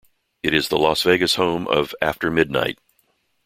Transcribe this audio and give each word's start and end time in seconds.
It 0.41 0.55
is 0.55 0.69
the 0.69 0.79
Las 0.79 1.03
Vegas 1.03 1.35
home 1.35 1.67
of 1.67 1.93
After 2.01 2.31
Midnite. 2.31 2.79